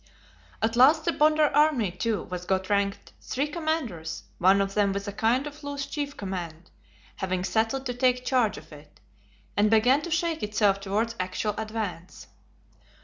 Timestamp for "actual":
11.19-11.53